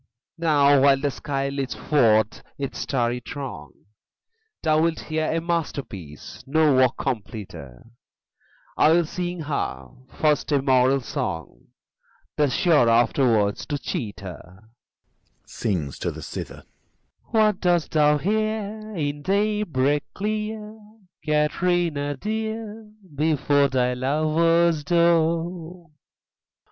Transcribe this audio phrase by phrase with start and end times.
[0.39, 3.73] Now, while the sky leads forth its starry throng,
[4.63, 7.85] Thou'lt hear a masterpiece, no work completer:
[8.75, 11.67] I'll sing her, first, a moral song,
[12.35, 14.63] The surer, afterwards, to cheat her.
[15.45, 16.63] (Sings to the cither.)
[17.25, 20.79] What dost thou here In daybreak clear,
[21.23, 25.91] Kathrina dear, Before thy lover's door?